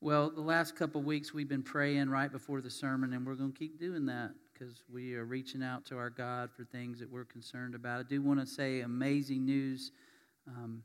[0.00, 3.50] Well, the last couple weeks we've been praying right before the sermon, and we're going
[3.50, 7.10] to keep doing that because we are reaching out to our God for things that
[7.10, 7.98] we're concerned about.
[7.98, 9.90] I do want to say amazing news.
[10.46, 10.84] Um,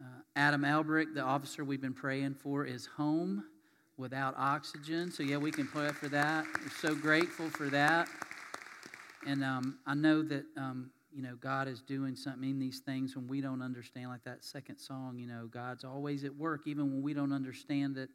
[0.00, 3.42] uh, Adam Elbrick, the officer we've been praying for, is home
[3.96, 5.10] without oxygen.
[5.10, 6.44] So, yeah, we can pray for that.
[6.62, 8.06] We're so grateful for that.
[9.26, 13.16] And um, I know that, um, you know, God is doing something in these things
[13.16, 16.92] when we don't understand, like that second song, you know, God's always at work, even
[16.92, 18.08] when we don't understand it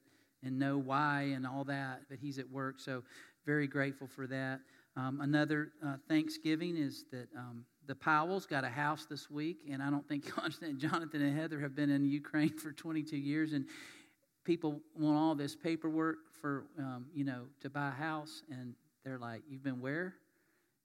[0.44, 2.80] and know why and all that, but He's at work.
[2.80, 3.04] So,
[3.46, 4.60] very grateful for that.
[4.96, 9.82] Um, another uh, Thanksgiving is that um, the Powells got a house this week, and
[9.82, 10.26] I don't think
[10.78, 13.66] Jonathan and Heather have been in Ukraine for 22 years, and
[14.44, 19.20] people want all this paperwork for um, you know to buy a house, and they're
[19.20, 20.16] like, "You've been where?"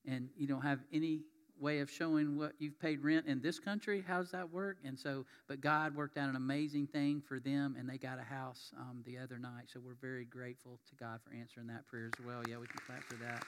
[0.06, 1.20] And you don't have any
[1.60, 4.04] way of showing what you've paid rent in this country.
[4.06, 4.78] How does that work?
[4.84, 8.22] And so, but God worked out an amazing thing for them, and they got a
[8.22, 9.64] house um, the other night.
[9.72, 12.42] So we're very grateful to God for answering that prayer as well.
[12.48, 13.44] Yeah, we can clap for that.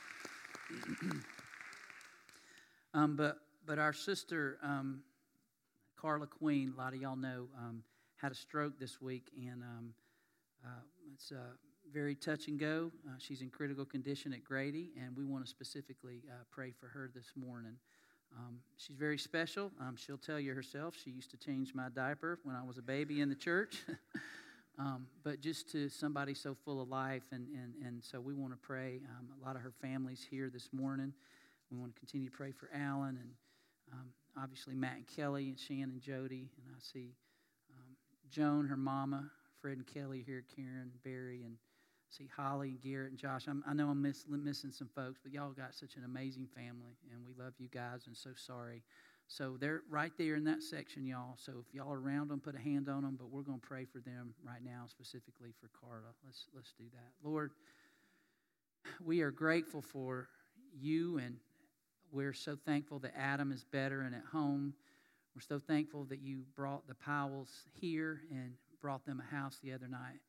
[2.94, 5.02] um, but but our sister um,
[5.96, 7.82] Carla Queen, a lot of y'all know, um,
[8.16, 9.94] had a stroke this week, and um,
[10.64, 10.80] uh,
[11.12, 11.32] it's.
[11.32, 11.54] Uh,
[11.92, 12.90] very touch and go.
[13.08, 16.86] Uh, she's in critical condition at Grady, and we want to specifically uh, pray for
[16.88, 17.76] her this morning.
[18.36, 19.70] Um, she's very special.
[19.80, 20.94] Um, she'll tell you herself.
[21.02, 23.82] She used to change my diaper when I was a baby in the church.
[24.78, 28.52] um, but just to somebody so full of life, and, and, and so we want
[28.52, 29.00] to pray.
[29.18, 31.12] Um, a lot of her family's here this morning.
[31.70, 33.30] We want to continue to pray for Alan and
[33.92, 34.08] um,
[34.40, 36.48] obviously Matt and Kelly and Shannon and Jody.
[36.64, 37.14] And I see
[37.76, 37.96] um,
[38.30, 41.56] Joan, her mama, Fred and Kelly here, Karen, Barry, and
[42.08, 43.46] see Holly and Garrett and Josh.
[43.48, 46.96] I'm, i know I'm miss, missing some folks, but y'all got such an amazing family,
[47.12, 48.82] and we love you guys and so sorry.
[49.26, 51.36] So they're right there in that section, y'all.
[51.36, 53.16] So if y'all are around them, put a hand on them.
[53.18, 56.14] But we're going to pray for them right now, specifically for Carla.
[56.24, 57.50] Let's let's do that, Lord.
[59.04, 60.28] We are grateful for
[60.72, 61.36] you, and
[62.10, 64.72] we're so thankful that Adam is better and at home.
[65.34, 69.74] We're so thankful that you brought the Powells here and brought them a house the
[69.74, 70.20] other night.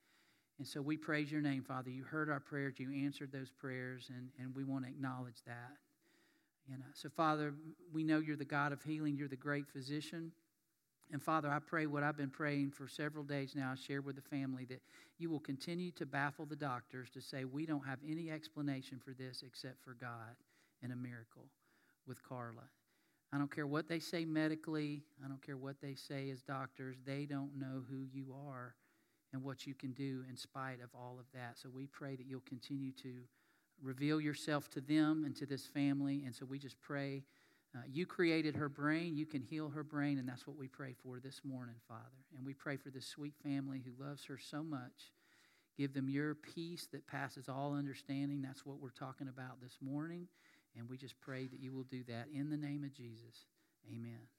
[0.60, 1.90] And so we praise your name, Father.
[1.90, 5.72] You heard our prayers, you answered those prayers, and, and we want to acknowledge that.
[6.72, 7.54] And uh, so, Father,
[7.94, 10.34] we know you're the God of healing, you're the great physician.
[11.12, 14.18] And Father, I pray what I've been praying for several days now, I share with
[14.18, 14.82] the family that
[15.18, 19.14] you will continue to baffle the doctors to say we don't have any explanation for
[19.14, 20.36] this except for God
[20.84, 21.46] and a miracle
[22.06, 22.68] with Carla.
[23.32, 26.98] I don't care what they say medically, I don't care what they say as doctors,
[27.06, 28.76] they don't know who you are
[29.34, 31.58] and what you can do in spite of all of that.
[31.58, 33.14] So we pray that you'll continue to
[33.82, 36.24] reveal yourself to them and to this family.
[36.26, 37.24] And so we just pray.
[37.76, 39.16] Uh, you created her brain.
[39.16, 40.18] You can heal her brain.
[40.18, 42.26] And that's what we pray for this morning, Father.
[42.36, 45.14] And we pray for this sweet family who loves her so much.
[45.78, 48.42] Give them your peace that passes all understanding.
[48.42, 50.28] That's what we're talking about this morning.
[50.76, 53.46] And we just pray that you will do that in the name of Jesus.
[53.88, 54.39] Amen.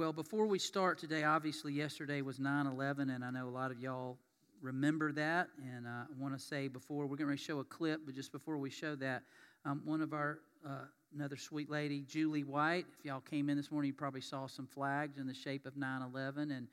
[0.00, 3.70] Well, before we start today, obviously yesterday was 9 11, and I know a lot
[3.70, 4.16] of y'all
[4.62, 5.48] remember that.
[5.62, 8.32] And uh, I want to say before, we're going to show a clip, but just
[8.32, 9.24] before we show that,
[9.66, 13.70] um, one of our, uh, another sweet lady, Julie White, if y'all came in this
[13.70, 16.50] morning, you probably saw some flags in the shape of 9 11.
[16.50, 16.68] And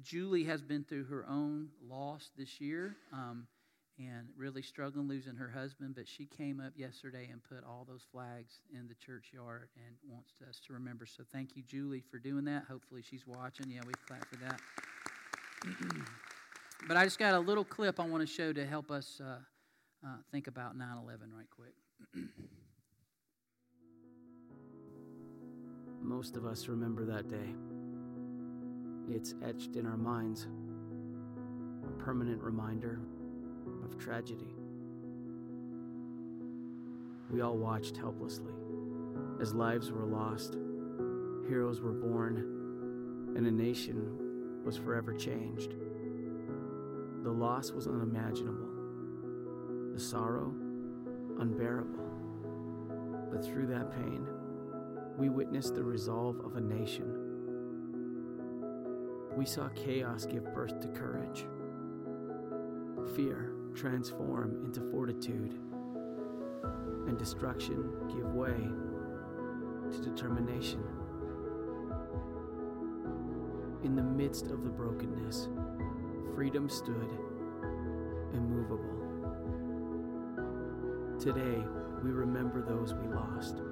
[0.00, 2.94] Julie has been through her own loss this year.
[3.12, 3.48] Um,
[4.00, 8.06] and really struggling losing her husband, but she came up yesterday and put all those
[8.10, 11.04] flags in the churchyard and wants us to remember.
[11.04, 12.64] So thank you, Julie, for doing that.
[12.68, 13.70] Hopefully she's watching.
[13.70, 14.60] Yeah, we clap for that.
[16.88, 19.36] but I just got a little clip I want to show to help us uh,
[20.06, 21.74] uh, think about 9 11 right quick.
[26.02, 27.54] Most of us remember that day.
[29.14, 30.46] It's etched in our minds,
[31.84, 33.00] a permanent reminder
[33.90, 34.54] of tragedy.
[37.30, 38.54] We all watched helplessly
[39.40, 40.56] as lives were lost,
[41.48, 45.74] heroes were born, and a nation was forever changed.
[47.22, 48.68] The loss was unimaginable,
[49.94, 50.54] the sorrow
[51.38, 52.04] unbearable.
[53.30, 54.26] But through that pain,
[55.16, 57.16] we witnessed the resolve of a nation.
[59.36, 61.46] We saw chaos give birth to courage,
[63.14, 65.54] fear transform into fortitude,
[67.06, 68.68] and destruction give way
[69.90, 70.84] to determination.
[73.82, 75.48] In the midst of the brokenness,
[76.34, 77.08] freedom stood
[78.34, 78.84] immovable.
[81.18, 81.64] Today,
[82.04, 83.62] we remember those we lost.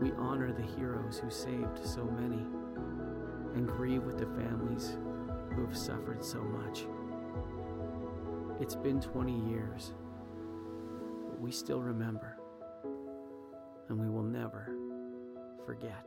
[0.00, 2.46] We honor the heroes who saved so many
[3.56, 4.96] and grieve with the families
[5.56, 6.86] who have suffered so much.
[8.58, 9.92] It's been 20 years,
[11.28, 12.38] but we still remember,
[13.90, 14.70] and we will never
[15.66, 16.06] forget.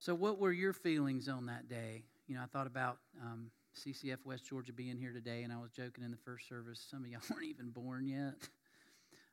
[0.00, 2.02] So, what were your feelings on that day?
[2.26, 5.70] You know, I thought about um, CCF West Georgia being here today, and I was
[5.70, 6.84] joking in the first service.
[6.90, 8.34] Some of y'all weren't even born yet.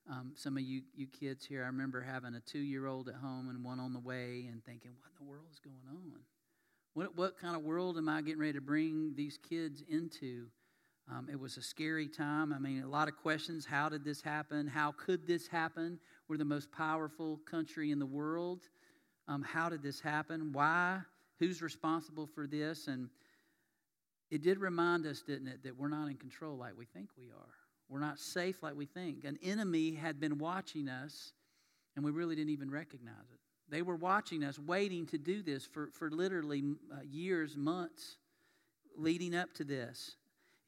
[0.09, 3.15] Um, some of you, you kids here, I remember having a two year old at
[3.15, 6.21] home and one on the way and thinking, what in the world is going on?
[6.94, 10.48] What, what kind of world am I getting ready to bring these kids into?
[11.09, 12.53] Um, it was a scary time.
[12.53, 13.65] I mean, a lot of questions.
[13.65, 14.68] How did this happen?
[14.68, 16.00] How could this happen?
[16.27, 18.62] We're the most powerful country in the world.
[19.27, 20.51] Um, how did this happen?
[20.51, 21.00] Why?
[21.39, 22.88] Who's responsible for this?
[22.88, 23.09] And
[24.30, 27.25] it did remind us, didn't it, that we're not in control like we think we
[27.25, 27.60] are.
[27.91, 29.25] We're not safe like we think.
[29.25, 31.33] An enemy had been watching us,
[31.97, 33.39] and we really didn't even recognize it.
[33.69, 38.15] They were watching us, waiting to do this for, for literally uh, years, months
[38.97, 40.15] leading up to this.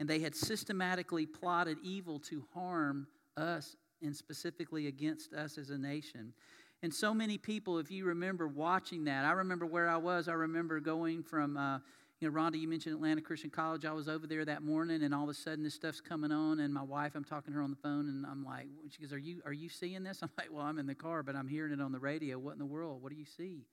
[0.01, 5.77] And they had systematically plotted evil to harm us and specifically against us as a
[5.77, 6.33] nation.
[6.81, 10.27] And so many people, if you remember watching that, I remember where I was.
[10.27, 11.79] I remember going from, uh,
[12.23, 13.83] you know, Rhonda, you mentioned Atlanta Christian College.
[13.83, 16.61] I was over there that morning, and all of a sudden this stuff's coming on.
[16.61, 19.11] And my wife, I'm talking to her on the phone, and I'm like, she goes,
[19.11, 21.49] "Are you are you seeing this?" I'm like, "Well, I'm in the car, but I'm
[21.49, 22.39] hearing it on the radio.
[22.39, 23.03] What in the world?
[23.03, 23.65] What do you see?"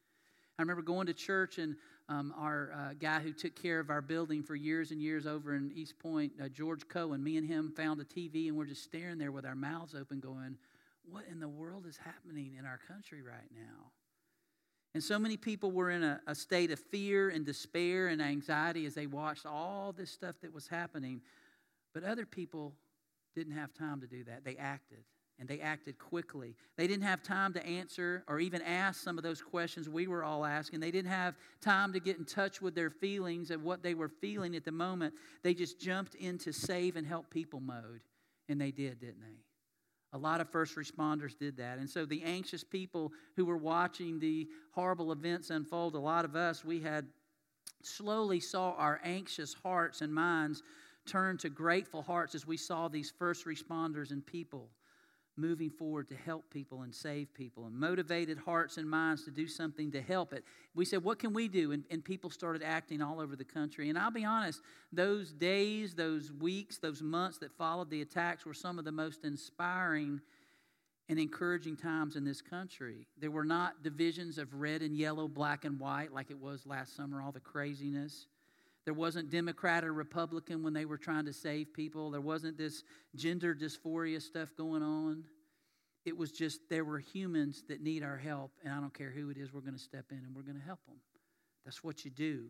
[0.58, 1.76] I remember going to church, and
[2.08, 5.54] um, our uh, guy who took care of our building for years and years over
[5.54, 8.82] in East Point, uh, George Cohen, me and him found a TV, and we're just
[8.82, 10.56] staring there with our mouths open, going,
[11.08, 13.92] what in the world is happening in our country right now?
[14.94, 18.86] And so many people were in a, a, state of fear and despair and anxiety
[18.86, 21.20] as they watched all this stuff that was happening.
[21.94, 22.74] But other people
[23.36, 24.44] didn't have time to do that.
[24.44, 25.04] They acted,
[25.38, 26.56] and they acted quickly.
[26.76, 30.24] They didn't have time to answer or even ask some of those questions we were
[30.24, 30.80] all asking.
[30.80, 34.08] They didn't have time to get in touch with their feelings and what they were
[34.08, 35.14] feeling at the moment.
[35.44, 38.00] They just jumped into save and help people mode.
[38.48, 39.38] And they did, didn't they?
[40.12, 41.78] A lot of first responders did that.
[41.78, 46.34] And so the anxious people who were watching the horrible events unfold, a lot of
[46.34, 47.06] us, we had
[47.82, 50.62] slowly saw our anxious hearts and minds
[51.06, 54.68] turn to grateful hearts as we saw these first responders and people
[55.36, 59.46] moving forward to help people and save people and motivated hearts and minds to do
[59.46, 60.44] something to help it.
[60.74, 61.72] We said, What can we do?
[61.72, 63.88] And, and, people started acting all over the country.
[63.88, 64.60] And I'll be honest,
[64.92, 69.24] those days, those weeks, those months that followed the attacks were some of the most
[69.24, 70.20] inspiring
[71.08, 73.06] and encouraging times in this country.
[73.18, 76.94] There were not divisions of red and yellow, black and white like it was last
[76.94, 78.26] summer, all the craziness.
[78.84, 82.10] There wasn't Democrat or Republican when they were trying to save people.
[82.10, 82.82] There wasn't this
[83.14, 85.24] gender dysphoria stuff going on.
[86.06, 89.28] It was just there were humans that need our help, and I don't care who
[89.28, 90.96] it is, we're going to step in and we're going to help them.
[91.64, 92.46] That's what you do.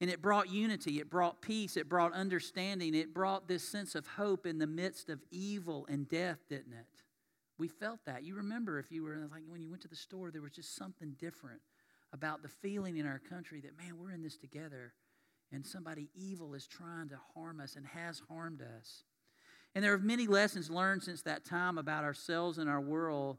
[0.00, 4.06] And it brought unity, it brought peace, it brought understanding, it brought this sense of
[4.06, 6.86] hope in the midst of evil and death, didn't it?
[7.58, 8.24] We felt that.
[8.24, 10.74] You remember if you were like when you went to the store, there was just
[10.74, 11.60] something different
[12.12, 14.94] about the feeling in our country that, man, we're in this together
[15.52, 19.04] and somebody evil is trying to harm us and has harmed us.
[19.74, 23.38] And there are many lessons learned since that time about ourselves and our world,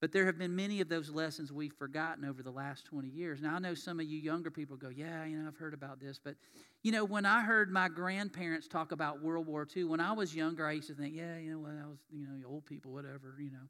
[0.00, 3.40] but there have been many of those lessons we've forgotten over the last 20 years.
[3.40, 6.00] Now, I know some of you younger people go, Yeah, you know, I've heard about
[6.00, 6.20] this.
[6.22, 6.36] But,
[6.82, 10.34] you know, when I heard my grandparents talk about World War II, when I was
[10.36, 12.92] younger, I used to think, Yeah, you know, well, I was, you know, old people,
[12.92, 13.66] whatever, you know.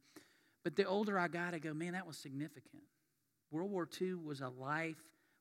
[0.64, 2.82] But the older I got, I go, Man, that was significant.
[3.50, 4.98] World War II was a life,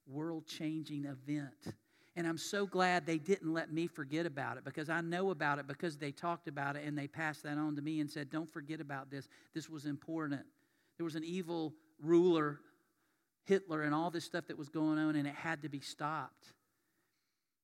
[0.07, 1.75] world changing event.
[2.17, 5.59] And I'm so glad they didn't let me forget about it because I know about
[5.59, 8.31] it because they talked about it and they passed that on to me and said,
[8.31, 9.29] Don't forget about this.
[9.53, 10.41] This was important.
[10.97, 12.59] There was an evil ruler,
[13.45, 16.53] Hitler, and all this stuff that was going on, and it had to be stopped.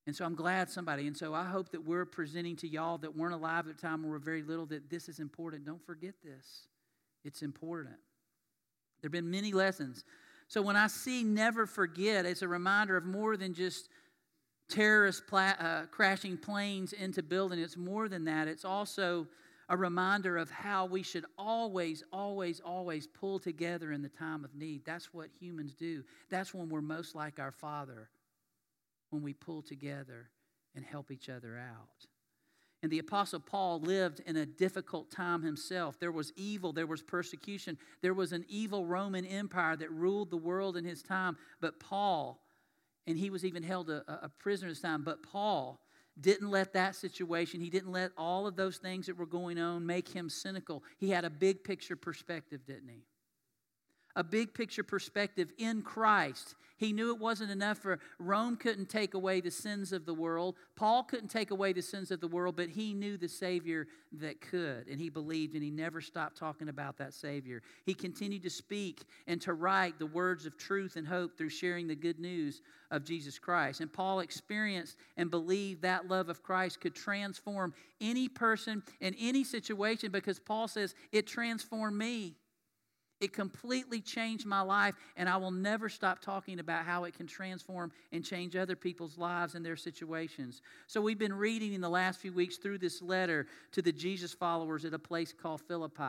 [0.05, 3.17] And so I'm glad somebody, and so I hope that we're presenting to y'all that
[3.17, 5.65] weren't alive at the time or were very little that this is important.
[5.65, 6.67] Don't forget this.
[7.23, 7.95] It's important.
[9.01, 10.03] There have been many lessons.
[10.47, 13.89] So when I see never forget, it's a reminder of more than just
[14.69, 17.63] terrorists pla- uh, crashing planes into buildings.
[17.63, 18.47] It's more than that.
[18.47, 19.27] It's also
[19.69, 24.53] a reminder of how we should always, always, always pull together in the time of
[24.55, 24.83] need.
[24.85, 26.03] That's what humans do.
[26.29, 28.09] That's when we're most like our Father,
[29.09, 30.29] when we pull together
[30.75, 32.07] and help each other out.
[32.81, 35.97] And the Apostle Paul lived in a difficult time himself.
[35.97, 40.37] There was evil, there was persecution, there was an evil Roman Empire that ruled the
[40.37, 41.37] world in his time.
[41.61, 42.42] But Paul,
[43.07, 45.03] and he was even held a, a prisoner this time.
[45.03, 45.79] But Paul,
[46.19, 49.85] didn't let that situation, he didn't let all of those things that were going on
[49.85, 50.83] make him cynical.
[50.97, 53.03] He had a big picture perspective, didn't he?
[54.15, 56.55] A big picture perspective in Christ.
[56.77, 60.55] He knew it wasn't enough for Rome couldn't take away the sins of the world.
[60.75, 64.41] Paul couldn't take away the sins of the world, but he knew the Savior that
[64.41, 64.87] could.
[64.89, 67.61] And he believed, and he never stopped talking about that Savior.
[67.85, 71.87] He continued to speak and to write the words of truth and hope through sharing
[71.87, 73.79] the good news of Jesus Christ.
[73.79, 79.43] And Paul experienced and believed that love of Christ could transform any person in any
[79.43, 82.35] situation because Paul says, It transformed me.
[83.19, 87.27] It completely changed my life, and I will never stop talking about how it can
[87.27, 90.61] transform and change other people's lives and their situations.
[90.87, 94.33] So, we've been reading in the last few weeks through this letter to the Jesus
[94.33, 96.03] followers at a place called Philippi.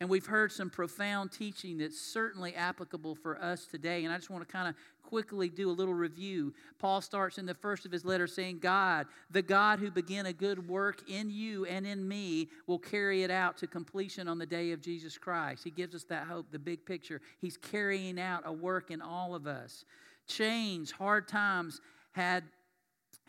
[0.00, 4.04] And we've heard some profound teaching that's certainly applicable for us today.
[4.04, 6.54] And I just want to kind of quickly do a little review.
[6.78, 10.32] Paul starts in the first of his letter saying, God, the God who began a
[10.32, 14.46] good work in you and in me, will carry it out to completion on the
[14.46, 15.64] day of Jesus Christ.
[15.64, 17.20] He gives us that hope, the big picture.
[17.38, 19.84] He's carrying out a work in all of us.
[20.26, 22.44] Change, hard times had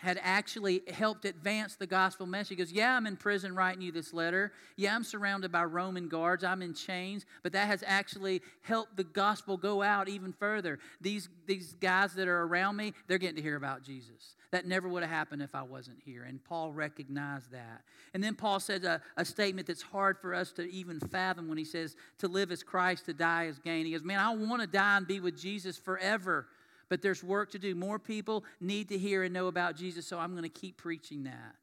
[0.01, 2.49] had actually helped advance the gospel message.
[2.49, 4.51] He goes, Yeah, I'm in prison writing you this letter.
[4.75, 6.43] Yeah, I'm surrounded by Roman guards.
[6.43, 7.27] I'm in chains.
[7.43, 10.79] But that has actually helped the gospel go out even further.
[11.01, 14.35] These, these guys that are around me, they're getting to hear about Jesus.
[14.49, 16.23] That never would have happened if I wasn't here.
[16.23, 17.83] And Paul recognized that.
[18.15, 21.59] And then Paul says a, a statement that's hard for us to even fathom when
[21.59, 23.85] he says, To live as Christ, to die as gain.
[23.85, 26.47] He goes, Man, I want to die and be with Jesus forever
[26.91, 27.73] but there's work to do.
[27.73, 31.23] More people need to hear and know about Jesus, so I'm going to keep preaching
[31.23, 31.55] that.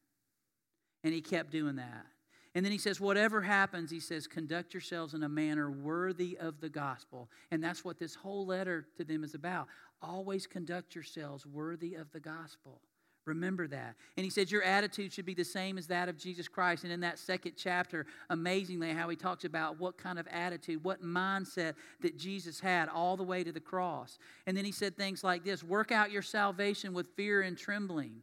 [1.04, 2.06] And he kept doing that.
[2.54, 6.62] And then he says, whatever happens, he says, conduct yourselves in a manner worthy of
[6.62, 7.28] the gospel.
[7.50, 9.68] And that's what this whole letter to them is about.
[10.00, 12.80] Always conduct yourselves worthy of the gospel.
[13.28, 13.94] Remember that.
[14.16, 16.84] And he said, Your attitude should be the same as that of Jesus Christ.
[16.84, 21.02] And in that second chapter, amazingly, how he talks about what kind of attitude, what
[21.02, 24.18] mindset that Jesus had all the way to the cross.
[24.46, 28.22] And then he said things like this Work out your salvation with fear and trembling.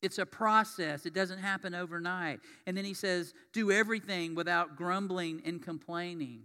[0.00, 2.40] It's a process, it doesn't happen overnight.
[2.66, 6.42] And then he says, Do everything without grumbling and complaining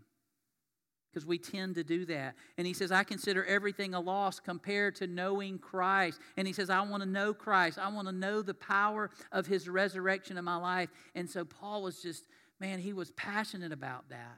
[1.11, 2.35] because we tend to do that.
[2.57, 6.19] And he says, I consider everything a loss compared to knowing Christ.
[6.37, 7.79] And he says, I want to know Christ.
[7.79, 10.89] I want to know the power of his resurrection in my life.
[11.15, 12.25] And so Paul was just,
[12.59, 14.37] man, he was passionate about that.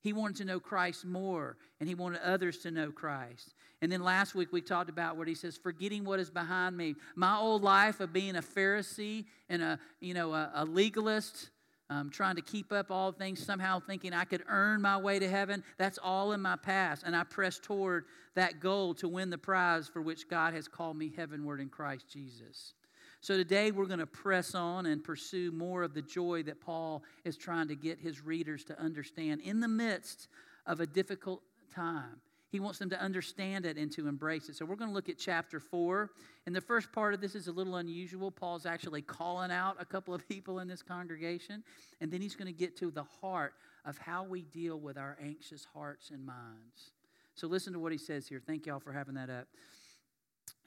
[0.00, 3.54] He wanted to know Christ more, and he wanted others to know Christ.
[3.82, 6.94] And then last week we talked about what he says, forgetting what is behind me.
[7.16, 11.50] My old life of being a Pharisee and a, you know, a, a legalist,
[11.90, 15.28] um, trying to keep up all things, somehow thinking I could earn my way to
[15.28, 15.64] heaven.
[15.78, 17.02] That's all in my past.
[17.04, 18.04] And I press toward
[18.34, 22.06] that goal to win the prize for which God has called me heavenward in Christ
[22.10, 22.74] Jesus.
[23.20, 27.02] So today we're going to press on and pursue more of the joy that Paul
[27.24, 30.28] is trying to get his readers to understand in the midst
[30.66, 31.42] of a difficult
[31.74, 32.20] time.
[32.50, 34.56] He wants them to understand it and to embrace it.
[34.56, 36.10] So we're going to look at chapter 4.
[36.46, 38.30] And the first part of this is a little unusual.
[38.30, 41.62] Paul's actually calling out a couple of people in this congregation.
[42.00, 45.18] And then he's going to get to the heart of how we deal with our
[45.22, 46.92] anxious hearts and minds.
[47.34, 48.40] So listen to what he says here.
[48.44, 49.46] Thank y'all for having that up.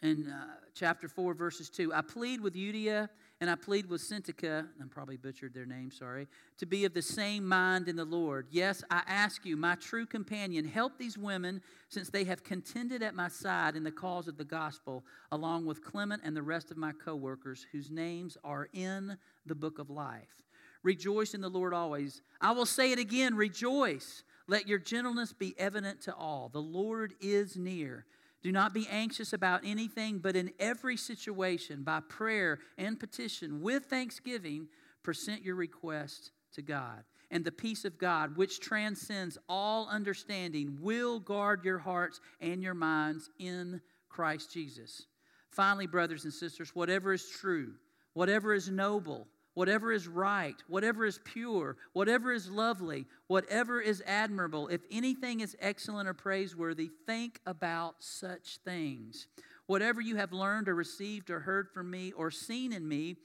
[0.03, 3.09] In uh, chapter 4, verses 2, I plead with Euodia
[3.41, 6.27] and I plead with Syntyche, I'm probably butchered their name, sorry,
[6.59, 8.45] to be of the same mind in the Lord.
[8.51, 13.15] Yes, I ask you, my true companion, help these women since they have contended at
[13.15, 16.77] my side in the cause of the gospel, along with Clement and the rest of
[16.77, 19.17] my co workers, whose names are in
[19.47, 20.43] the book of life.
[20.83, 22.21] Rejoice in the Lord always.
[22.39, 24.23] I will say it again rejoice.
[24.47, 26.49] Let your gentleness be evident to all.
[26.49, 28.05] The Lord is near.
[28.41, 33.85] Do not be anxious about anything, but in every situation, by prayer and petition, with
[33.85, 34.67] thanksgiving,
[35.03, 37.03] present your request to God.
[37.29, 42.73] And the peace of God, which transcends all understanding, will guard your hearts and your
[42.73, 43.79] minds in
[44.09, 45.05] Christ Jesus.
[45.49, 47.73] Finally, brothers and sisters, whatever is true,
[48.13, 54.67] whatever is noble, whatever is right, whatever is pure, whatever is lovely, whatever is admirable,
[54.67, 59.27] if anything is excellent or praiseworthy, think about such things.
[59.67, 63.17] Whatever you have learned or received or heard from me or seen in me,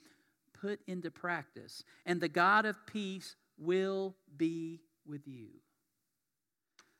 [0.59, 5.47] put into practice, and the God of peace will be with you.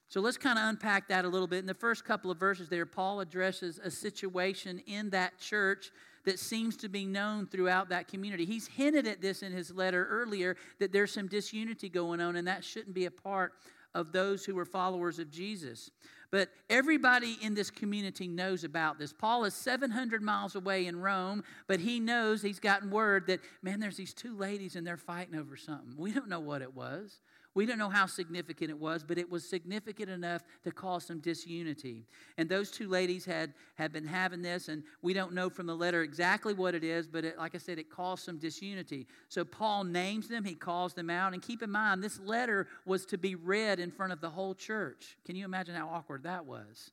[0.09, 1.59] So let's kind of unpack that a little bit.
[1.59, 5.91] In the first couple of verses there, Paul addresses a situation in that church
[6.27, 8.43] that seems to be known throughout that community.
[8.43, 12.45] He's hinted at this in his letter earlier that there's some disunity going on, and
[12.49, 13.53] that shouldn't be a part
[13.95, 15.89] of those who were followers of Jesus.
[16.29, 19.13] But everybody in this community knows about this.
[19.13, 23.79] Paul is 700 miles away in Rome, but he knows he's gotten word that, man,
[23.79, 25.93] there's these two ladies and they're fighting over something.
[25.95, 27.21] We don't know what it was.
[27.57, 31.17] We don't know how significant it was, but it was significant enough to cause some
[31.17, 32.05] disunity.
[32.37, 35.75] And those two ladies had, had been having this, and we don't know from the
[35.75, 39.07] letter exactly what it is, but it, like I said, it caused some disunity.
[39.27, 41.33] So Paul names them, he calls them out.
[41.33, 44.53] And keep in mind, this letter was to be read in front of the whole
[44.53, 45.17] church.
[45.25, 46.91] Can you imagine how awkward that was?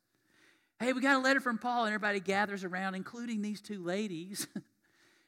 [0.81, 4.49] Hey, we got a letter from Paul, and everybody gathers around, including these two ladies.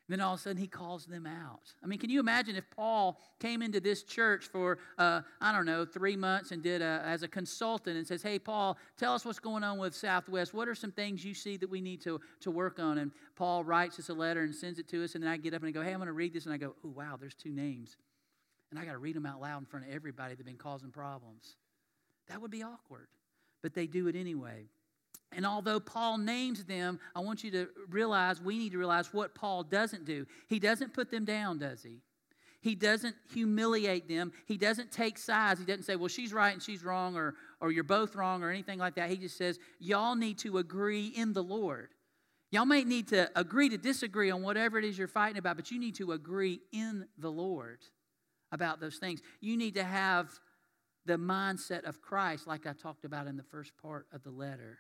[0.09, 1.73] then all of a sudden he calls them out.
[1.83, 5.67] I mean, can you imagine if Paul came into this church for, uh, I don't
[5.67, 9.25] know, three months and did a, as a consultant and says, Hey, Paul, tell us
[9.25, 10.55] what's going on with Southwest.
[10.55, 12.99] What are some things you see that we need to, to work on?
[12.99, 15.17] And Paul writes us a letter and sends it to us.
[15.17, 16.45] And then I get up and I go, Hey, I'm going to read this.
[16.45, 17.97] And I go, Oh, wow, there's two names.
[18.71, 20.57] And I got to read them out loud in front of everybody that have been
[20.57, 21.57] causing problems.
[22.29, 23.09] That would be awkward.
[23.63, 24.69] But they do it anyway.
[25.33, 29.35] And although Paul names them, I want you to realize, we need to realize what
[29.35, 30.27] Paul doesn't do.
[30.49, 32.01] He doesn't put them down, does he?
[32.61, 34.33] He doesn't humiliate them.
[34.47, 35.61] He doesn't take sides.
[35.61, 38.51] He doesn't say, well, she's right and she's wrong, or, or you're both wrong, or
[38.51, 39.11] anything like that.
[39.11, 41.91] He just says, y'all need to agree in the Lord.
[42.51, 45.71] Y'all may need to agree to disagree on whatever it is you're fighting about, but
[45.71, 47.81] you need to agree in the Lord
[48.53, 49.21] about those things.
[49.41, 50.31] You need to have
[51.05, 54.79] the mindset of Christ, like I talked about in the first part of the letter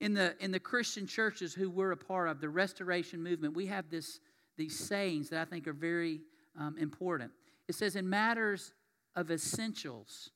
[0.00, 3.66] in the in the Christian churches who we're a part of, the Restoration movement, we
[3.66, 4.20] have this
[4.56, 6.20] these sayings that I think are very
[6.58, 7.32] um, important.
[7.68, 8.72] It says, in matters
[9.16, 10.30] of essentials,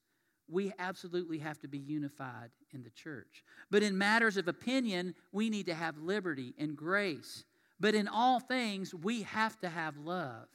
[0.48, 3.44] we absolutely have to be unified in the church.
[3.70, 7.44] But in matters of opinion, we need to have liberty and grace.
[7.78, 10.46] But in all things, we have to have love.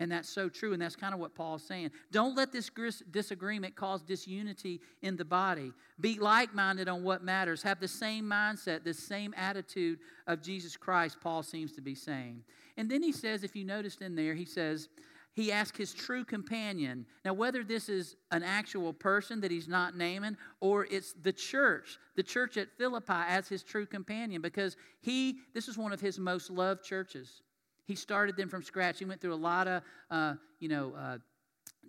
[0.00, 1.90] And that's so true, and that's kind of what Paul's saying.
[2.10, 2.70] Don't let this
[3.10, 5.72] disagreement cause disunity in the body.
[6.00, 7.62] Be like minded on what matters.
[7.62, 12.42] Have the same mindset, the same attitude of Jesus Christ, Paul seems to be saying.
[12.78, 14.88] And then he says, if you noticed in there, he says,
[15.34, 17.04] he asked his true companion.
[17.24, 21.98] Now, whether this is an actual person that he's not naming or it's the church,
[22.16, 26.18] the church at Philippi as his true companion, because he, this is one of his
[26.18, 27.42] most loved churches.
[27.90, 29.00] He started them from scratch.
[29.00, 31.18] He went through a lot of, uh, you know, uh,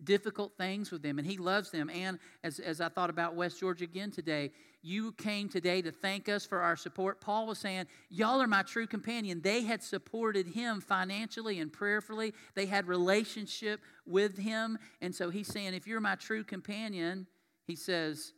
[0.03, 1.91] difficult things with them, and he loves them.
[1.91, 4.49] And as, as I thought about West Georgia again today,
[4.81, 7.21] you came today to thank us for our support.
[7.21, 9.41] Paul was saying, Y'all are my true companion.
[9.43, 14.79] They had supported him financially and prayerfully, they had relationship with him.
[15.01, 17.27] And so he's saying, If you're my true companion,
[17.67, 18.33] he says,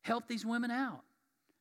[0.00, 1.02] help these women out.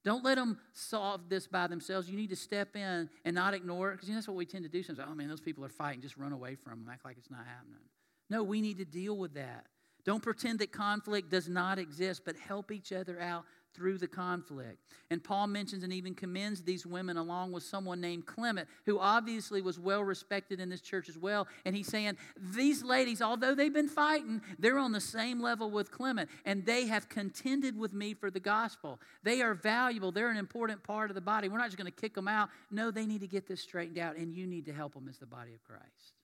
[0.03, 2.09] Don't let them solve this by themselves.
[2.09, 4.45] You need to step in and not ignore it because you know, that's what we
[4.45, 5.09] tend to do sometimes.
[5.11, 6.01] Oh man, those people are fighting.
[6.01, 7.83] Just run away from them, act like it's not happening.
[8.29, 9.65] No, we need to deal with that.
[10.03, 14.77] Don't pretend that conflict does not exist, but help each other out through the conflict.
[15.10, 19.62] And Paul mentions and even commends these women along with someone named Clement, who obviously
[19.62, 21.47] was well respected in this church as well.
[21.65, 22.17] And he's saying,
[22.55, 26.88] These ladies, although they've been fighting, they're on the same level with Clement, and they
[26.88, 28.99] have contended with me for the gospel.
[29.23, 31.49] They are valuable, they're an important part of the body.
[31.49, 32.49] We're not just going to kick them out.
[32.69, 35.17] No, they need to get this straightened out, and you need to help them as
[35.17, 36.15] the body of Christ.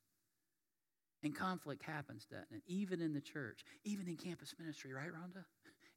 [1.23, 2.61] And conflict happens, doesn't it?
[2.67, 5.43] Even in the church, even in campus ministry, right, Rhonda?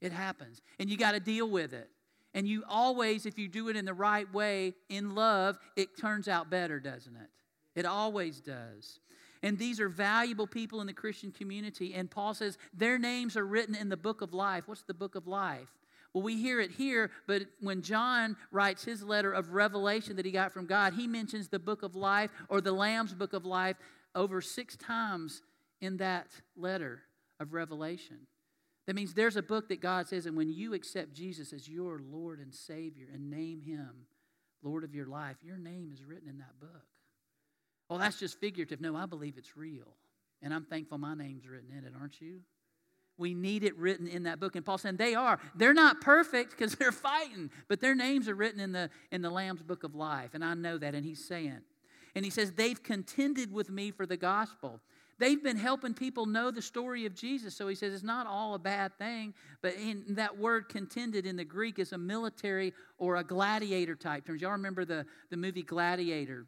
[0.00, 0.62] It happens.
[0.78, 1.90] And you got to deal with it.
[2.32, 6.28] And you always, if you do it in the right way, in love, it turns
[6.28, 7.28] out better, doesn't it?
[7.74, 9.00] It always does.
[9.42, 11.94] And these are valuable people in the Christian community.
[11.94, 14.68] And Paul says their names are written in the book of life.
[14.68, 15.68] What's the book of life?
[16.12, 20.32] Well, we hear it here, but when John writes his letter of revelation that he
[20.32, 23.76] got from God, he mentions the book of life or the Lamb's book of life
[24.16, 25.42] over six times
[25.80, 27.02] in that letter
[27.38, 28.26] of revelation.
[28.90, 32.00] That means there's a book that God says, and when you accept Jesus as your
[32.10, 33.88] Lord and Savior and name Him
[34.64, 36.88] Lord of your life, your name is written in that book.
[37.88, 38.80] Well, that's just figurative.
[38.80, 39.94] No, I believe it's real.
[40.42, 42.40] And I'm thankful my name's written in it, aren't you?
[43.16, 44.56] We need it written in that book.
[44.56, 45.38] And Paul said they are.
[45.54, 49.30] They're not perfect because they're fighting, but their names are written in the in the
[49.30, 50.30] Lamb's book of life.
[50.34, 50.96] And I know that.
[50.96, 51.60] And he's saying,
[52.16, 54.80] and he says, they've contended with me for the gospel.
[55.20, 57.54] They've been helping people know the story of Jesus.
[57.54, 61.36] So he says it's not all a bad thing, but in that word contended in
[61.36, 64.40] the Greek is a military or a gladiator type terms.
[64.40, 66.46] Y'all remember the, the movie Gladiator?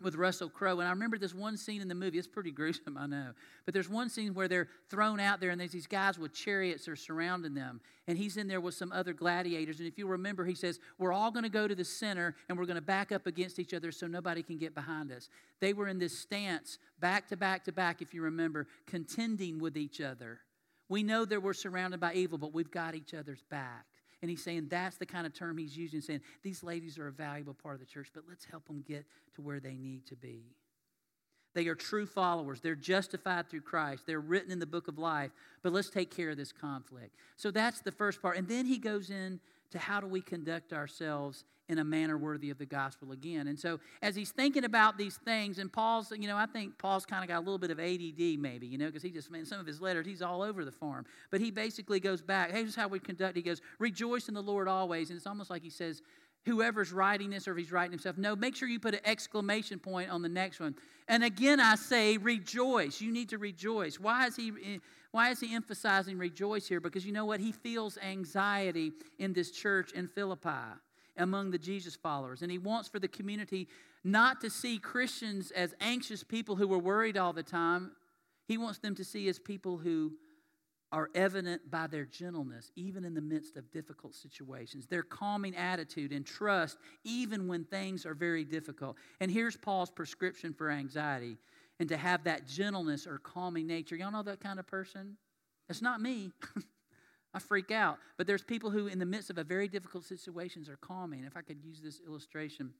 [0.00, 0.80] With Russell Crowe.
[0.80, 2.18] And I remember this one scene in the movie.
[2.18, 3.32] It's pretty gruesome, I know.
[3.64, 6.88] But there's one scene where they're thrown out there and there's these guys with chariots
[6.88, 7.80] are surrounding them.
[8.08, 9.78] And he's in there with some other gladiators.
[9.78, 12.58] And if you remember, he says, We're all going to go to the center and
[12.58, 15.28] we're going to back up against each other so nobody can get behind us.
[15.60, 19.76] They were in this stance, back to back to back, if you remember, contending with
[19.76, 20.40] each other
[20.88, 23.86] We know that we're surrounded by evil, but we've got each other's back.
[24.22, 27.12] And he's saying that's the kind of term he's using, saying these ladies are a
[27.12, 29.04] valuable part of the church, but let's help them get
[29.34, 30.44] to where they need to be.
[31.54, 32.60] They are true followers.
[32.60, 34.04] They're justified through Christ.
[34.06, 35.32] They're written in the book of life.
[35.62, 37.14] But let's take care of this conflict.
[37.36, 38.38] So that's the first part.
[38.38, 39.38] And then he goes in
[39.72, 43.48] to how do we conduct ourselves in a manner worthy of the gospel again.
[43.48, 47.06] And so as he's thinking about these things, and Paul's, you know, I think Paul's
[47.06, 49.46] kind of got a little bit of ADD maybe, you know, because he just, in
[49.46, 51.06] some of his letters, he's all over the farm.
[51.30, 53.36] But he basically goes back, hey, this is how we conduct.
[53.36, 55.10] He goes, rejoice in the Lord always.
[55.10, 56.02] And it's almost like he says,
[56.44, 58.18] whoever's writing this or if he's writing himself.
[58.18, 60.74] No, make sure you put an exclamation point on the next one.
[61.08, 63.00] And again, I say rejoice.
[63.00, 63.98] You need to rejoice.
[63.98, 64.48] Why is he?
[64.64, 64.78] Eh,
[65.12, 66.80] Why is he emphasizing rejoice here?
[66.80, 67.40] Because you know what?
[67.40, 70.78] He feels anxiety in this church in Philippi
[71.18, 72.42] among the Jesus followers.
[72.42, 73.68] And he wants for the community
[74.02, 77.92] not to see Christians as anxious people who were worried all the time.
[78.48, 80.12] He wants them to see as people who
[80.90, 86.12] are evident by their gentleness, even in the midst of difficult situations, their calming attitude
[86.12, 88.96] and trust, even when things are very difficult.
[89.20, 91.38] And here's Paul's prescription for anxiety
[91.82, 93.96] and to have that gentleness or calming nature.
[93.96, 95.16] Y'all know that kind of person?
[95.68, 96.30] It's not me.
[97.34, 97.98] I freak out.
[98.16, 101.24] But there's people who, in the midst of a very difficult situations, are calming.
[101.24, 102.70] If I could use this illustration,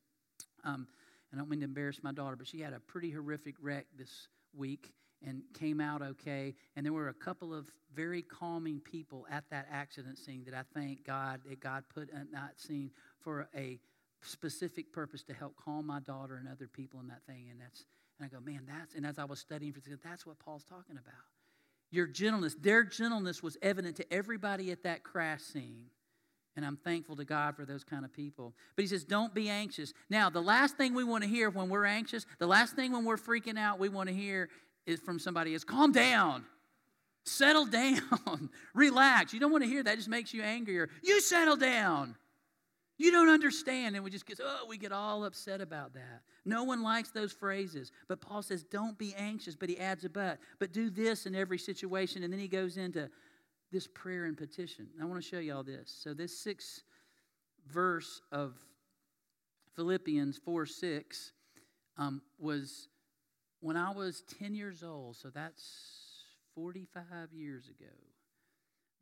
[0.63, 0.87] um,
[1.33, 4.29] I don't mean to embarrass my daughter, but she had a pretty horrific wreck this
[4.57, 4.93] week
[5.27, 6.55] and came out okay.
[6.77, 10.63] And there were a couple of very calming people at that accident scene that I
[10.79, 13.81] thank God that God put in that scene for a
[14.21, 17.49] specific purpose to help calm my daughter and other people in that thing.
[17.51, 17.85] And that's
[18.23, 20.65] and I go, man, that's and as I was studying for this, that's what Paul's
[20.65, 21.15] talking about.
[21.91, 25.87] Your gentleness, their gentleness was evident to everybody at that crash scene.
[26.55, 28.55] And I'm thankful to God for those kind of people.
[28.77, 29.93] But he says, don't be anxious.
[30.11, 33.05] Now, the last thing we want to hear when we're anxious, the last thing when
[33.05, 34.51] we're freaking out, we want to hear
[34.87, 36.45] is from somebody is calm down.
[37.25, 38.51] Settle down.
[38.75, 39.33] Relax.
[39.33, 39.95] You don't want to hear that.
[39.95, 40.91] It just makes you angrier.
[41.03, 42.17] You settle down.
[42.99, 43.97] You don't understand.
[43.97, 46.23] And we just get, oh, we get all upset about that.
[46.45, 47.91] No one likes those phrases.
[48.09, 49.57] But Paul says, don't be anxious.
[49.57, 50.39] But he adds a but.
[50.59, 52.23] But do this in every situation.
[52.23, 53.09] And then he goes into
[53.73, 54.87] this prayer and petition.
[55.01, 55.93] I want to show you all this.
[56.03, 56.83] So, this sixth
[57.69, 58.55] verse of
[59.75, 61.33] Philippians 4 6
[61.97, 62.89] um, was
[63.61, 66.25] when I was 10 years old, so that's
[66.55, 67.91] 45 years ago,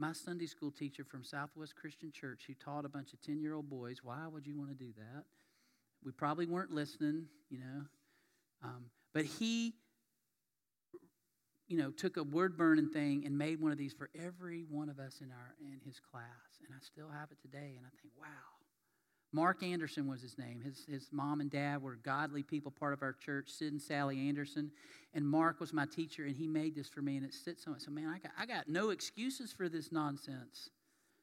[0.01, 3.55] my Sunday school teacher from Southwest Christian Church, who taught a bunch of 10 year
[3.55, 5.25] old boys, why would you want to do that?
[6.03, 7.83] We probably weren't listening, you know.
[8.65, 9.75] Um, but he,
[11.69, 14.89] you know, took a word burning thing and made one of these for every one
[14.89, 16.25] of us in our in his class,
[16.65, 17.75] and I still have it today.
[17.77, 18.27] And I think, wow,
[19.33, 20.61] Mark Anderson was his name.
[20.61, 24.29] His, his mom and dad were godly people, part of our church, Sid and Sally
[24.29, 24.73] Anderson.
[25.15, 27.75] And Mark was my teacher, and he made this for me, and it sits on
[27.75, 27.83] it.
[27.83, 30.71] So, man, I got, I got no excuses for this nonsense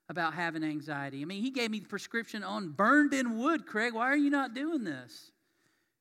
[0.10, 1.22] about having anxiety.
[1.22, 3.94] I mean, he gave me the prescription on burned in wood, Craig.
[3.94, 5.32] Why are you not doing this?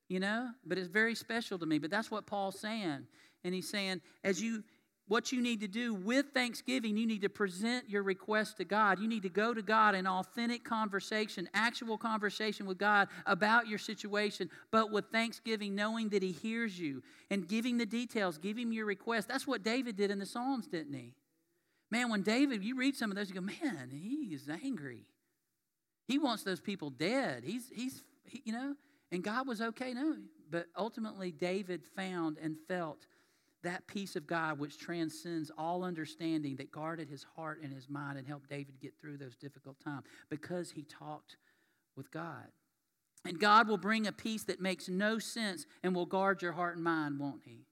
[0.09, 0.51] You know?
[0.65, 1.79] But it's very special to me.
[1.79, 3.07] But that's what Paul's saying.
[3.43, 4.63] And he's saying, as you
[5.09, 8.99] what you need to do with thanksgiving, you need to present your request to God.
[8.99, 13.79] You need to go to God in authentic conversation, actual conversation with God about your
[13.79, 18.87] situation, but with thanksgiving, knowing that He hears you and giving the details, Him your
[18.87, 19.29] request.
[19.29, 21.15] That's what David did in the Psalms, didn't he?
[21.91, 25.05] Man, when David, you read some of those, you go, man, he is angry.
[26.09, 27.45] He wants those people dead.
[27.45, 28.75] He's, he's, he, you know,
[29.13, 29.93] and God was okay.
[29.93, 30.17] No,
[30.51, 33.07] but ultimately, David found and felt
[33.67, 38.19] that peace of God which transcends all understanding that guarded his heart and his mind
[38.19, 41.37] and helped David get through those difficult times because he talked
[41.97, 42.47] with God.
[43.25, 46.77] And God will bring a peace that makes no sense and will guard your heart
[46.77, 47.66] and mind, won't he?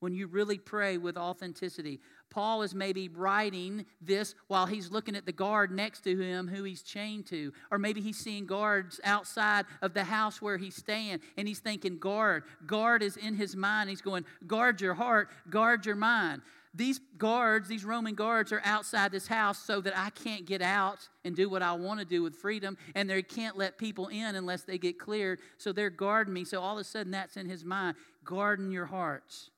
[0.00, 2.00] When you really pray with authenticity.
[2.30, 6.64] Paul is maybe writing this while he's looking at the guard next to him who
[6.64, 7.52] he's chained to.
[7.70, 11.98] Or maybe he's seeing guards outside of the house where he's staying and he's thinking,
[11.98, 12.44] guard.
[12.66, 13.88] Guard is in his mind.
[13.88, 16.42] He's going, guard your heart, guard your mind.
[16.74, 21.08] These guards, these Roman guards, are outside this house so that I can't get out
[21.24, 24.36] and do what I want to do with freedom, and they can't let people in
[24.36, 25.40] unless they get cleared.
[25.56, 26.44] So they're guarding me.
[26.44, 27.96] So all of a sudden, that's in his mind.
[28.24, 29.50] Guarding your hearts.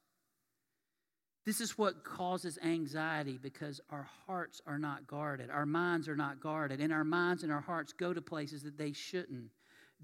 [1.47, 5.51] This is what causes anxiety because our hearts are not guarded.
[5.51, 6.81] Our minds are not guarded.
[6.81, 9.51] And our minds and our hearts go to places that they shouldn't.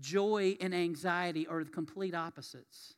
[0.01, 2.95] Joy and anxiety are the complete opposites.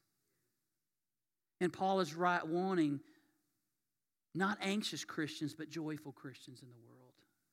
[1.60, 3.00] And Paul is right wanting
[4.34, 6.97] not anxious Christians, but joyful Christians in the world.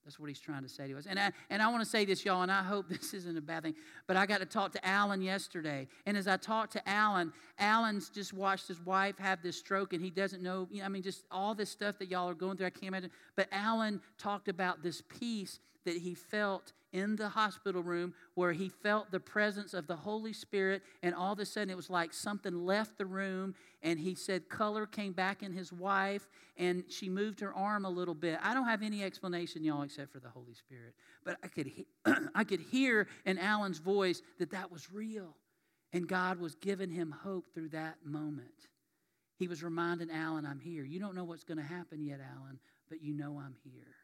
[0.06, 1.08] That's what he's trying to say to us.
[1.08, 3.42] And I, and I want to say this, y'all, and I hope this isn't a
[3.42, 5.88] bad thing, but I got to talk to Alan yesterday.
[6.06, 10.04] And as I talked to Alan, Alan's just watched his wife have this stroke, and
[10.04, 12.56] he doesn't know, you know, I mean, just all this stuff that y'all are going
[12.56, 13.10] through, I can't imagine.
[13.36, 18.70] But Alan talked about this peace that he felt in the hospital room where he
[18.70, 22.14] felt the presence of the Holy Spirit, and all of a sudden it was like
[22.14, 23.54] something left the room,
[23.84, 27.90] and he said color came back in his wife, and she moved her arm a
[27.90, 28.40] little bit.
[28.42, 30.94] I don't have any explanation, y'all, except for the Holy Spirit,
[31.26, 31.88] but I could, he-
[32.34, 35.36] I could hear in Alan's voice that that was real,
[35.92, 38.70] and God was giving him hope through that moment.
[39.38, 40.86] He was reminding Alan, I'm here.
[40.86, 43.96] You don't know what's going to happen yet, Alan, but you know I'm here.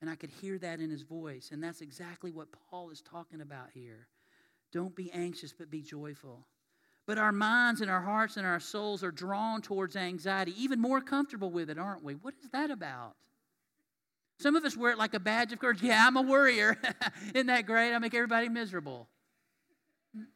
[0.00, 1.50] And I could hear that in his voice.
[1.52, 4.06] And that's exactly what Paul is talking about here.
[4.72, 6.46] Don't be anxious, but be joyful.
[7.06, 11.00] But our minds and our hearts and our souls are drawn towards anxiety, even more
[11.00, 12.14] comfortable with it, aren't we?
[12.14, 13.14] What is that about?
[14.38, 15.82] Some of us wear it like a badge of courage.
[15.82, 16.76] Yeah, I'm a worrier.
[17.34, 17.92] Isn't that great?
[17.92, 19.08] I make everybody miserable.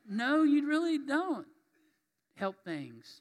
[0.08, 1.46] No, you really don't
[2.36, 3.20] help things.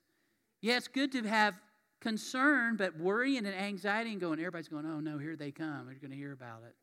[0.62, 1.56] Yeah, it's good to have
[2.02, 5.88] concern, but worry and anxiety and going, everybody's going, oh no, here they come.
[5.88, 6.76] You're going to hear about it.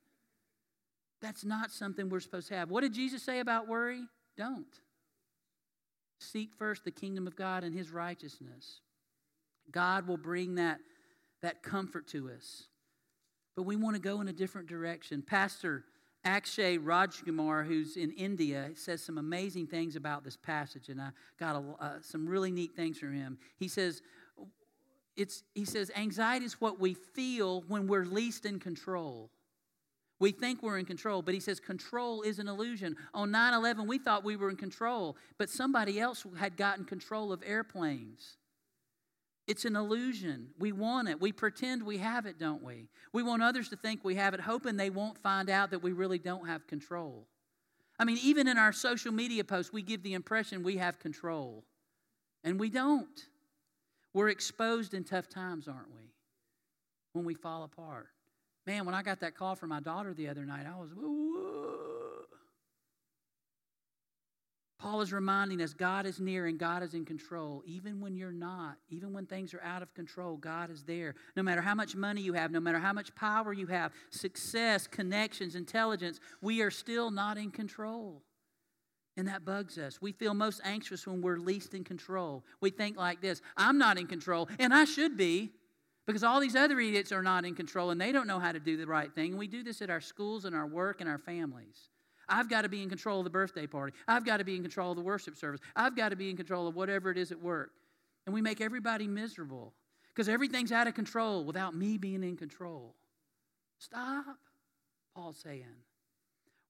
[1.21, 2.71] That's not something we're supposed to have.
[2.71, 4.05] What did Jesus say about worry?
[4.37, 4.67] Don't.
[6.21, 8.81] Seek first the kingdom of God and his righteousness.
[9.71, 10.79] God will bring that,
[11.43, 12.65] that comfort to us.
[13.57, 15.23] But we want to go in a different direction.
[15.23, 15.85] Pastor
[16.25, 21.57] Akshay Rajkumar, who's in India, says some amazing things about this passage, and I got
[21.57, 23.39] a, uh, some really neat things from him.
[23.57, 24.03] He says,
[25.19, 29.31] it's, he says, anxiety is what we feel when we're least in control.
[30.21, 32.97] We think we're in control, but he says control is an illusion.
[33.13, 37.33] On 9 11, we thought we were in control, but somebody else had gotten control
[37.33, 38.37] of airplanes.
[39.49, 40.49] It's an illusion.
[40.59, 41.21] We want it.
[41.21, 42.89] We pretend we have it, don't we?
[43.13, 45.93] We want others to think we have it, hoping they won't find out that we
[45.93, 47.27] really don't have control.
[47.99, 51.65] I mean, even in our social media posts, we give the impression we have control,
[52.45, 53.27] and we don't.
[54.19, 56.11] We're exposed in tough times, aren't we?
[57.13, 58.09] When we fall apart.
[58.67, 62.25] Man, when I got that call from my daughter the other night, I was, Whoa.
[64.81, 67.63] Paul is reminding us God is near and God is in control.
[67.65, 71.15] Even when you're not, even when things are out of control, God is there.
[71.37, 74.89] No matter how much money you have, no matter how much power you have, success,
[74.89, 78.25] connections, intelligence, we are still not in control.
[79.19, 80.01] And that bugs us.
[80.01, 82.45] We feel most anxious when we're least in control.
[82.61, 85.51] We think like this I'm not in control, and I should be,
[86.07, 88.59] because all these other idiots are not in control and they don't know how to
[88.59, 89.33] do the right thing.
[89.33, 91.91] And we do this at our schools and our work and our families.
[92.29, 93.93] I've got to be in control of the birthday party.
[94.07, 95.61] I've got to be in control of the worship service.
[95.77, 97.73] I've got to be in control of whatever it is at work.
[98.25, 99.75] And we make everybody miserable
[100.15, 102.95] because everything's out of control without me being in control.
[103.79, 104.39] Stop,
[105.15, 105.65] Paul's saying.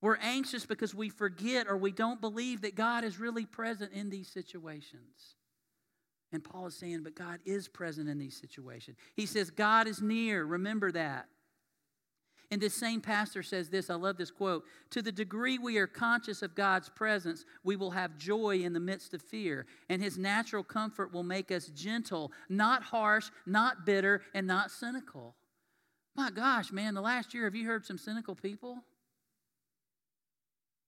[0.00, 4.10] We're anxious because we forget or we don't believe that God is really present in
[4.10, 5.34] these situations.
[6.32, 8.96] And Paul is saying, but God is present in these situations.
[9.16, 10.44] He says, God is near.
[10.44, 11.26] Remember that.
[12.50, 15.86] And this same pastor says this I love this quote To the degree we are
[15.86, 20.16] conscious of God's presence, we will have joy in the midst of fear, and his
[20.16, 25.34] natural comfort will make us gentle, not harsh, not bitter, and not cynical.
[26.16, 28.78] My gosh, man, the last year, have you heard some cynical people?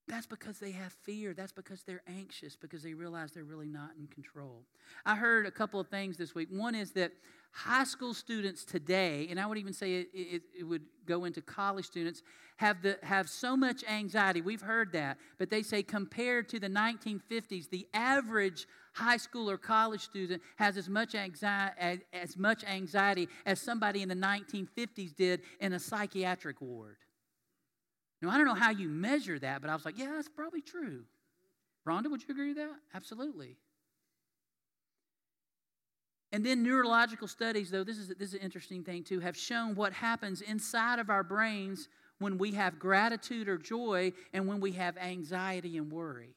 [0.09, 1.35] That's because they have fear.
[1.35, 4.65] That's because they're anxious, because they realize they're really not in control.
[5.07, 6.49] I heard a couple of things this week.
[6.51, 7.13] One is that
[7.53, 11.41] high school students today, and I would even say it, it, it, would go into
[11.41, 12.23] college students,
[12.57, 14.41] have, the, have so much anxiety.
[14.41, 15.19] We've heard that.
[15.39, 20.77] But they say compared to the 1950s, the average high school or college student has
[20.77, 26.61] as much anxiety, as much anxiety as somebody in the 1950s did in a psychiatric
[26.61, 26.97] ward.
[28.23, 30.61] Now, I don't know how you measure that, but I was like, yeah, that's probably
[30.61, 31.05] true.
[31.87, 32.77] Rhonda, would you agree with that?
[32.95, 33.57] Absolutely.
[36.33, 39.75] And then neurological studies, though, this is, this is an interesting thing too, have shown
[39.75, 44.73] what happens inside of our brains when we have gratitude or joy and when we
[44.73, 46.37] have anxiety and worry.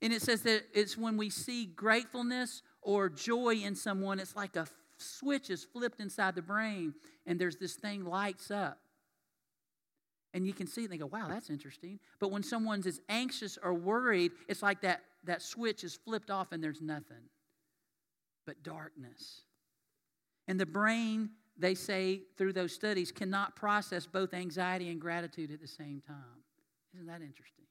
[0.00, 4.56] And it says that it's when we see gratefulness or joy in someone, it's like
[4.56, 4.66] a
[4.98, 6.94] switch is flipped inside the brain
[7.26, 8.78] and there's this thing lights up.
[10.34, 11.98] And you can see and they go, wow, that's interesting.
[12.18, 16.52] But when someone's is anxious or worried, it's like that, that switch is flipped off
[16.52, 17.30] and there's nothing
[18.46, 19.42] but darkness.
[20.48, 25.60] And the brain, they say through those studies, cannot process both anxiety and gratitude at
[25.60, 26.44] the same time.
[26.94, 27.64] Isn't that interesting?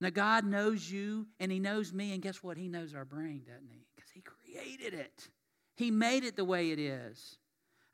[0.00, 2.56] Now, God knows you and He knows me, and guess what?
[2.56, 3.86] He knows our brain, doesn't He?
[3.94, 5.28] Because He created it,
[5.76, 7.38] He made it the way it is.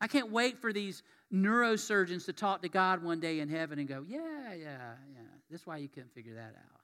[0.01, 3.89] I can't wait for these neurosurgeons to talk to God one day in heaven and
[3.89, 4.21] go, Yeah,
[4.53, 5.23] yeah, yeah.
[5.51, 6.81] That's why you couldn't figure that out.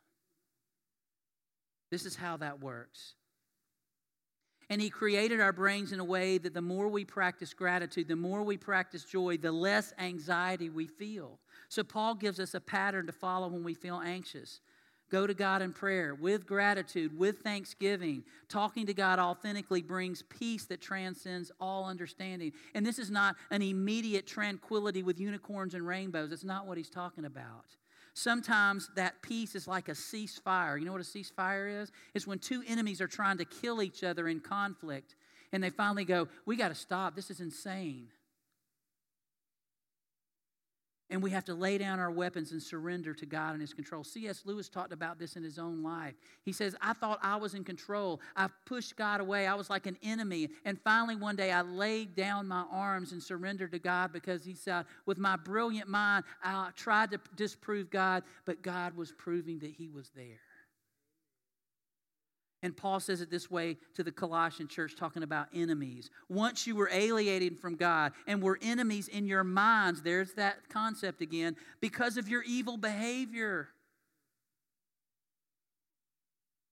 [1.90, 3.14] This is how that works.
[4.70, 8.16] And He created our brains in a way that the more we practice gratitude, the
[8.16, 11.38] more we practice joy, the less anxiety we feel.
[11.68, 14.60] So, Paul gives us a pattern to follow when we feel anxious.
[15.10, 18.24] Go to God in prayer with gratitude, with thanksgiving.
[18.48, 22.52] Talking to God authentically brings peace that transcends all understanding.
[22.74, 26.30] And this is not an immediate tranquility with unicorns and rainbows.
[26.30, 27.64] It's not what he's talking about.
[28.12, 30.78] Sometimes that peace is like a ceasefire.
[30.78, 31.92] You know what a ceasefire is?
[32.14, 35.14] It's when two enemies are trying to kill each other in conflict,
[35.52, 37.14] and they finally go, We got to stop.
[37.14, 38.08] This is insane
[41.10, 44.04] and we have to lay down our weapons and surrender to God and His control.
[44.04, 44.42] C.S.
[44.44, 46.14] Lewis talked about this in his own life.
[46.42, 48.20] He says, I thought I was in control.
[48.36, 49.46] I pushed God away.
[49.46, 50.50] I was like an enemy.
[50.64, 54.54] And finally, one day, I laid down my arms and surrendered to God because He
[54.54, 59.70] said, with my brilliant mind, I tried to disprove God, but God was proving that
[59.70, 60.40] He was there.
[62.62, 66.10] And Paul says it this way to the Colossian church, talking about enemies.
[66.28, 71.20] Once you were alienated from God and were enemies in your minds, there's that concept
[71.20, 73.68] again, because of your evil behavior.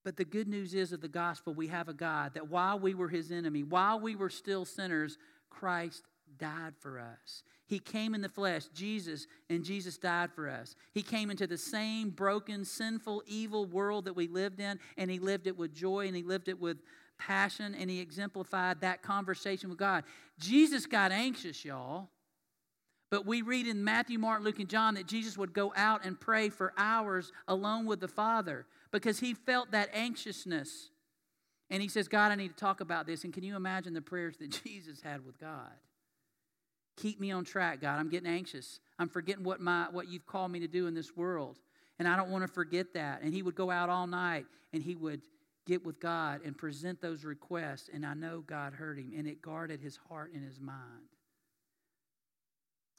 [0.03, 2.93] But the good news is of the gospel, we have a God that while we
[2.93, 5.17] were his enemy, while we were still sinners,
[5.49, 6.03] Christ
[6.37, 7.43] died for us.
[7.67, 10.75] He came in the flesh, Jesus, and Jesus died for us.
[10.93, 15.19] He came into the same broken, sinful, evil world that we lived in, and He
[15.19, 16.77] lived it with joy and He lived it with
[17.17, 20.05] passion, and He exemplified that conversation with God.
[20.39, 22.09] Jesus got anxious, y'all.
[23.09, 26.19] But we read in Matthew, Mark, Luke, and John that Jesus would go out and
[26.19, 30.89] pray for hours alone with the Father because he felt that anxiousness.
[31.69, 33.23] And he says, God, I need to talk about this.
[33.23, 35.71] And can you imagine the prayers that Jesus had with God?
[36.97, 37.99] Keep me on track, God.
[37.99, 38.79] I'm getting anxious.
[38.99, 41.59] I'm forgetting what, my, what you've called me to do in this world.
[41.99, 43.21] And I don't want to forget that.
[43.21, 45.21] And he would go out all night and he would
[45.65, 47.89] get with God and present those requests.
[47.93, 51.07] And I know God heard him and it guarded his heart and his mind.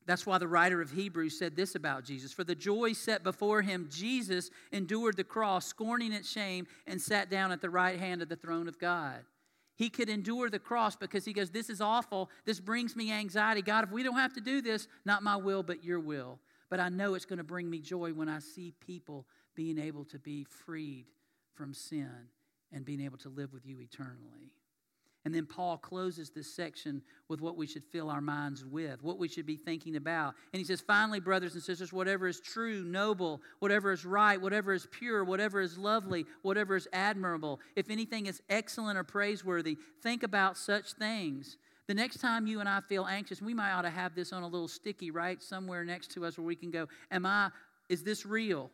[0.07, 2.33] That's why the writer of Hebrews said this about Jesus.
[2.33, 7.29] For the joy set before him, Jesus endured the cross, scorning its shame, and sat
[7.29, 9.19] down at the right hand of the throne of God.
[9.79, 12.31] He could endure the cross because he goes, This is awful.
[12.45, 13.63] This brings me anxiety.
[13.63, 16.41] God, if we don't have to do this, not my will, but your will.
[16.69, 20.05] But I know it's going to bring me joy when I see people being able
[20.07, 21.07] to be freed
[21.55, 22.11] from sin
[22.73, 24.51] and being able to live with you eternally.
[25.29, 29.19] And then Paul closes this section with what we should fill our minds with, what
[29.19, 30.33] we should be thinking about.
[30.55, 34.73] And he says, finally, brothers and sisters, whatever is true, noble, whatever is right, whatever
[34.73, 40.23] is pure, whatever is lovely, whatever is admirable, if anything is excellent or praiseworthy, think
[40.23, 41.59] about such things.
[41.89, 44.45] The next time you and I feel anxious, we might ought to have this on
[44.45, 47.51] a little sticky, right, somewhere next to us where we can go, Am I,
[47.91, 48.71] is this real?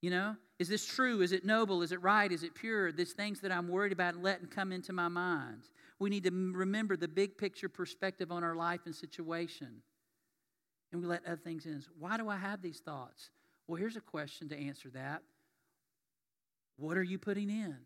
[0.00, 1.20] You know, is this true?
[1.20, 1.82] Is it noble?
[1.82, 2.30] Is it right?
[2.30, 2.92] Is it pure?
[2.92, 5.62] These things that I'm worried about and letting come into my mind.
[5.98, 9.82] We need to remember the big picture perspective on our life and situation.
[10.92, 11.82] And we let other things in.
[11.98, 13.30] Why do I have these thoughts?
[13.66, 15.22] Well, here's a question to answer that.
[16.76, 17.76] What are you putting in?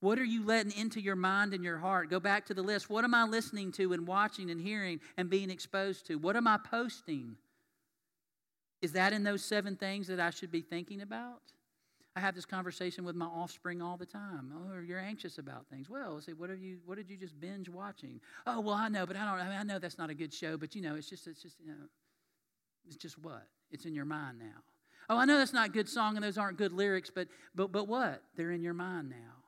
[0.00, 2.10] What are you letting into your mind and your heart?
[2.10, 2.88] Go back to the list.
[2.88, 6.16] What am I listening to and watching and hearing and being exposed to?
[6.16, 7.36] What am I posting?
[8.82, 11.40] Is that in those seven things that I should be thinking about?
[12.26, 14.52] Have this conversation with my offspring all the time.
[14.52, 15.88] Oh, you're anxious about things.
[15.88, 16.78] Well, I say, what have you?
[16.84, 18.20] What did you just binge watching?
[18.48, 19.38] Oh, well, I know, but I don't.
[19.38, 21.40] I, mean, I know that's not a good show, but you know, it's just, it's
[21.40, 21.86] just, you know,
[22.84, 23.46] it's just what?
[23.70, 24.60] It's in your mind now.
[25.08, 27.70] Oh, I know that's not a good song and those aren't good lyrics, but but
[27.70, 28.24] but what?
[28.34, 29.44] They're in your mind now.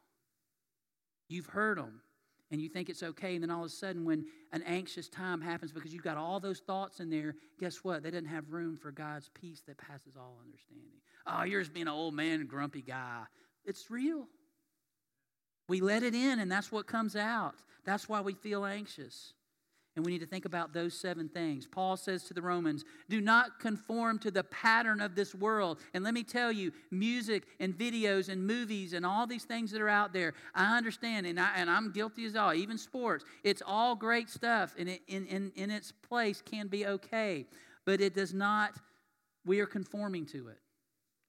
[1.28, 2.02] You've heard them
[2.50, 5.40] and you think it's okay, and then all of a sudden, when an anxious time
[5.40, 8.02] happens because you've got all those thoughts in there, guess what?
[8.02, 11.00] They didn't have room for God's peace that passes all understanding.
[11.26, 13.24] Oh, you're just being an old man, grumpy guy.
[13.64, 14.26] It's real.
[15.68, 17.56] We let it in, and that's what comes out.
[17.84, 19.34] That's why we feel anxious.
[19.98, 21.66] And we need to think about those seven things.
[21.66, 25.80] Paul says to the Romans, do not conform to the pattern of this world.
[25.92, 29.80] And let me tell you, music and videos and movies and all these things that
[29.80, 33.24] are out there, I understand, and, I, and I'm guilty as all, even sports.
[33.42, 37.46] It's all great stuff, and it, in, in, in its place can be okay.
[37.84, 38.74] But it does not,
[39.44, 40.58] we are conforming to it.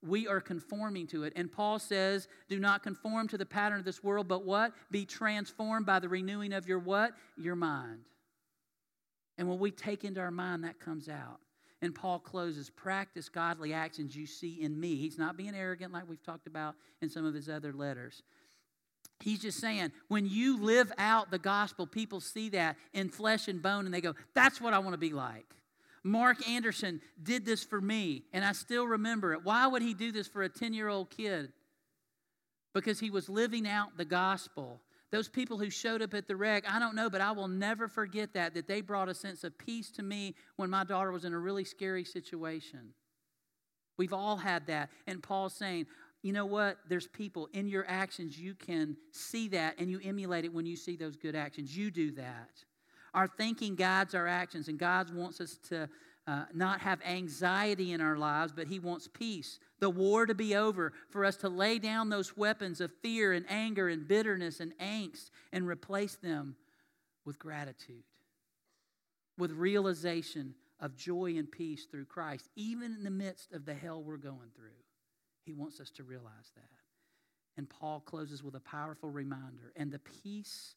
[0.06, 1.34] We are conforming to it.
[1.36, 4.74] And Paul says, do not conform to the pattern of this world, but what?
[4.92, 7.14] Be transformed by the renewing of your what?
[7.36, 8.02] Your mind.
[9.40, 11.40] And when we take into our mind, that comes out.
[11.82, 14.98] And Paul closes practice godly actions you see in me.
[14.98, 18.22] He's not being arrogant like we've talked about in some of his other letters.
[19.22, 23.62] He's just saying, when you live out the gospel, people see that in flesh and
[23.62, 25.46] bone and they go, That's what I want to be like.
[26.04, 29.44] Mark Anderson did this for me, and I still remember it.
[29.44, 31.54] Why would he do this for a 10 year old kid?
[32.74, 34.82] Because he was living out the gospel.
[35.12, 37.88] Those people who showed up at the wreck, I don't know, but I will never
[37.88, 41.26] forget that, that they brought a sense of peace to me when my daughter was
[41.26, 42.94] in a really scary situation.
[43.98, 44.90] We've all had that.
[45.08, 45.88] And Paul's saying,
[46.22, 46.78] you know what?
[46.88, 50.76] There's people in your actions, you can see that and you emulate it when you
[50.76, 51.76] see those good actions.
[51.76, 52.50] You do that.
[53.14, 55.90] Our thinking guides our actions, and God wants us to
[56.30, 60.56] uh, not have anxiety in our lives, but He wants peace, the war to be
[60.56, 64.78] over, for us to lay down those weapons of fear and anger and bitterness and
[64.78, 66.56] angst and replace them
[67.26, 68.04] with gratitude,
[69.40, 74.04] with realization of joy and peace through Christ, even in the midst of the hell
[74.04, 74.70] we're going through.
[75.46, 76.70] He wants us to realize that.
[77.58, 80.76] And Paul closes with a powerful reminder and the peace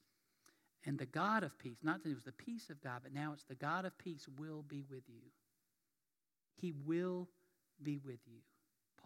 [0.86, 3.32] and the God of peace, not that it was the peace of God, but now
[3.34, 5.30] it's the God of peace will be with you.
[6.54, 7.28] He will
[7.82, 8.38] be with you.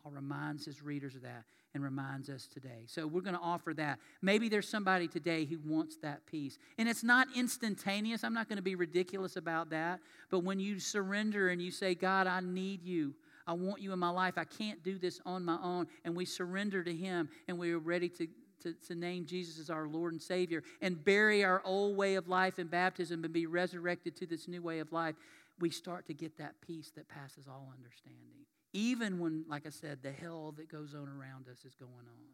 [0.02, 1.44] Paul reminds his readers of that
[1.74, 2.84] and reminds us today.
[2.86, 3.98] So we're going to offer that.
[4.22, 6.58] Maybe there's somebody today who wants that peace.
[6.78, 8.24] And it's not instantaneous.
[8.24, 10.00] I'm not going to be ridiculous about that.
[10.30, 13.14] But when you surrender and you say, God, I need you.
[13.46, 14.34] I want you in my life.
[14.38, 15.86] I can't do this on my own.
[16.04, 18.26] And we surrender to Him and we are ready to
[18.62, 22.26] to, to name Jesus as our Lord and Savior and bury our old way of
[22.26, 25.14] life in baptism and be resurrected to this new way of life,
[25.58, 28.44] we start to get that peace that passes all understanding.
[28.72, 32.26] Even when, like I said, the hell that goes on around us is going on.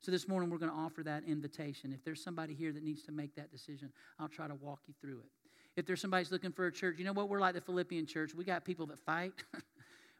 [0.00, 1.92] So this morning we're going to offer that invitation.
[1.92, 4.94] If there's somebody here that needs to make that decision, I'll try to walk you
[5.00, 5.30] through it.
[5.76, 7.28] If there's somebody's looking for a church, you know what?
[7.28, 8.34] We're like the Philippian church.
[8.34, 9.32] We got people that fight.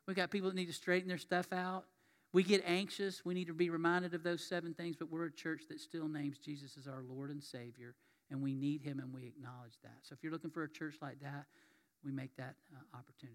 [0.07, 1.84] we got people that need to straighten their stuff out.
[2.32, 3.24] We get anxious.
[3.24, 6.09] We need to be reminded of those seven things, but we're a church that still
[6.09, 7.95] names Jesus as our Lord and Savior,
[8.30, 9.99] and we need Him and we acknowledge that.
[10.03, 11.45] So if you're looking for a church like that,
[12.05, 13.30] we make that uh, opportunity.